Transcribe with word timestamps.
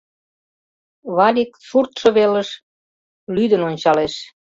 —Валик 1.15 1.51
суртшо 1.67 2.09
велыш 2.17 2.49
лӱдын 3.35 3.61
ончалеш. 3.69 4.13